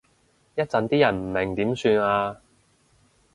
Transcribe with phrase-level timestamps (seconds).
[0.55, 2.37] 一陣啲人唔明點算啊？